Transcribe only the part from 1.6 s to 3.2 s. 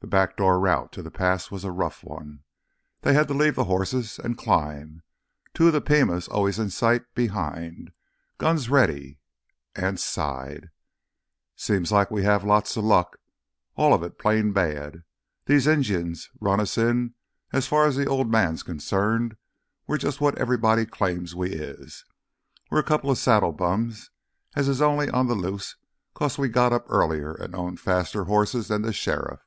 a rough one. They